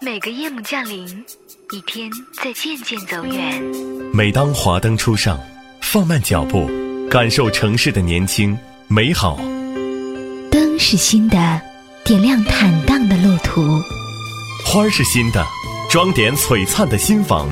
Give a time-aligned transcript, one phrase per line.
[0.00, 1.04] 每个夜幕降临，
[1.72, 2.08] 一天
[2.40, 3.60] 在渐渐走远。
[4.14, 5.36] 每当华灯初上，
[5.80, 6.70] 放慢脚步，
[7.10, 8.56] 感受城市的年轻
[8.86, 9.36] 美好。
[10.52, 11.60] 灯是新的，
[12.04, 13.60] 点亮坦荡的路途；
[14.64, 15.44] 花是新的，
[15.90, 17.48] 装点璀璨的心房；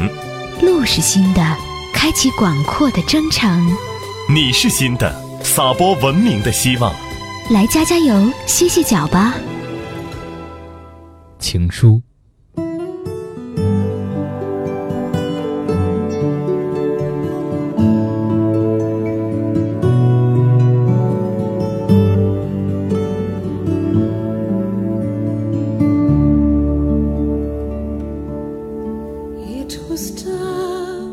[0.63, 1.57] 路是新的，
[1.93, 3.77] 开启广阔的征程。
[4.33, 6.95] 你是新的，撒播文明的希望。
[7.51, 9.35] 来加加油，歇歇脚吧。
[11.41, 12.01] 情书。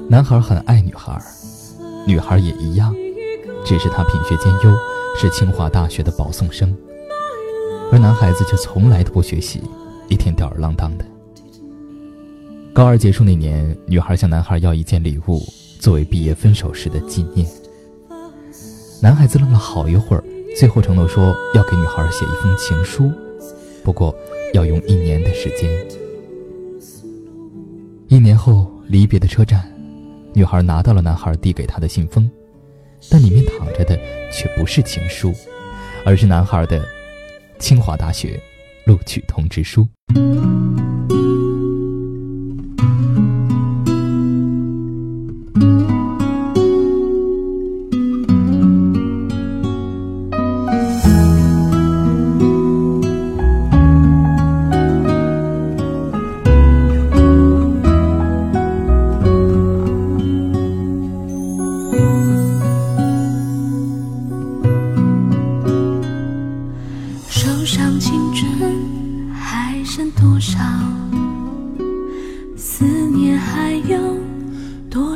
[0.09, 1.19] 男孩很爱女孩，
[2.05, 2.93] 女孩也一样，
[3.65, 4.77] 只是他品学兼优，
[5.17, 6.75] 是清华大学的保送生，
[7.91, 9.61] 而男孩子却从来都不学习，
[10.09, 11.05] 一天吊儿郎当的。
[12.73, 15.41] 高二结束那年，女孩向男孩要一件礼物，
[15.79, 17.47] 作为毕业分手时的纪念。
[19.01, 20.23] 男孩子愣了好一会儿，
[20.59, 23.11] 最后承诺说要给女孩写一封情书，
[23.83, 24.13] 不过
[24.53, 25.69] 要用一年的时间。
[28.09, 29.72] 一年后，离别的车站。
[30.33, 32.29] 女孩拿到了男孩递给她的信封，
[33.09, 33.95] 但里面躺着的
[34.31, 35.33] 却不是情书，
[36.05, 36.83] 而是男孩的
[37.59, 38.39] 清华大学
[38.85, 39.87] 录取通知书。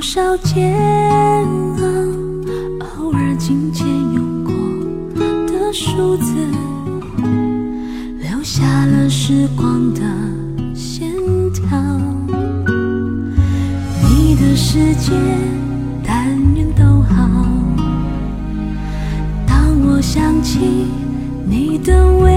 [0.09, 0.73] 少煎
[1.80, 1.83] 熬，
[2.95, 4.53] 偶尔琴键用过
[5.45, 6.34] 的数字，
[8.22, 10.00] 留下了时光的
[10.73, 11.12] 线
[11.51, 11.78] 条。
[14.01, 15.12] 你的世界，
[16.06, 16.25] 但
[16.56, 17.28] 愿都好。
[19.45, 20.88] 当我想起
[21.45, 22.37] 你的微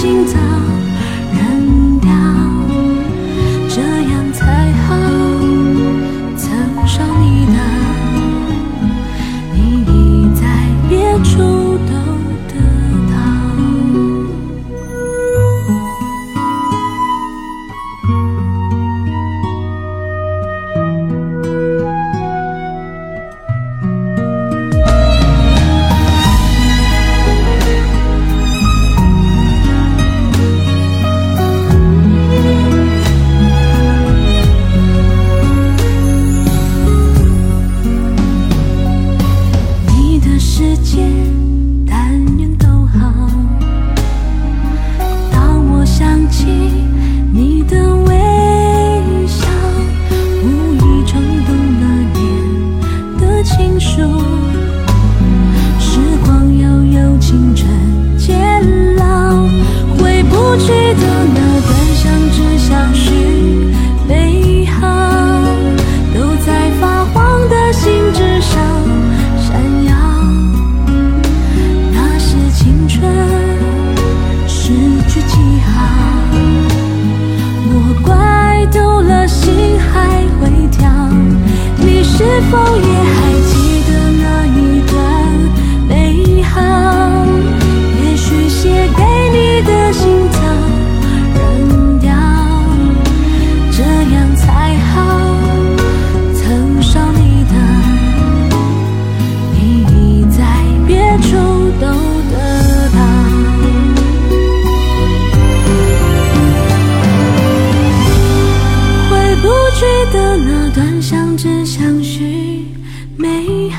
[0.00, 0.89] 心脏。